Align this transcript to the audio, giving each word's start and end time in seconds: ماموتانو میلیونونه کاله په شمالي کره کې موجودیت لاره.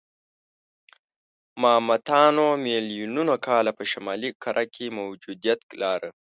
ماموتانو 1.61 2.47
میلیونونه 2.63 3.35
کاله 3.47 3.71
په 3.77 3.83
شمالي 3.91 4.29
کره 4.43 4.65
کې 4.73 4.85
موجودیت 4.99 5.61
لاره. 5.81 6.09